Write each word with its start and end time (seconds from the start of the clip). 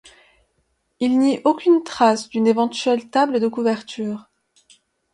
Il 0.99 1.19
n'y 1.19 1.41
aucune 1.43 1.83
trace 1.83 2.27
d'une 2.27 2.47
éventuelle 2.47 3.11
table 3.11 3.39
de 3.39 3.47
couverture. 3.47 4.31